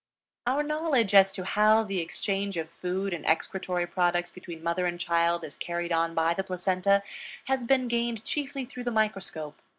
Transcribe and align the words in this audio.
Our 0.47 0.63
knowledge 0.63 1.13
as 1.13 1.31
to 1.33 1.45
how 1.45 1.83
the 1.83 1.99
exchange 1.99 2.57
of 2.57 2.71
food 2.71 3.13
and 3.13 3.23
excretory 3.27 3.85
products 3.85 4.31
between 4.31 4.63
mother 4.63 4.87
and 4.87 4.99
child 4.99 5.43
is 5.43 5.57
carried 5.57 5.91
on 5.91 6.15
by 6.15 6.33
the 6.33 6.43
placenta 6.43 7.03
has 7.45 7.63
been 7.63 7.87
gained 7.87 8.25
chiefly 8.25 8.65
through 8.65 8.85
the 8.85 8.89
microscope. 8.89 9.61